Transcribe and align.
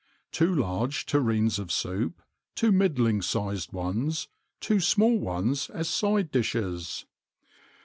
TWO 0.31 0.55
LARGE 0.55 1.05
TERRINES 1.05 1.59
OF 1.59 1.71
SOUP. 1.71 2.23
TWO 2.55 2.71
MIDDLING 2.71 3.21
SIZED 3.21 3.71
ONES. 3.71 4.29
TWO 4.59 4.79
SMALL 4.79 5.19
ONES 5.19 5.69
AS 5.69 5.89
SIDE 5.91 6.31
DISHES. 6.31 7.05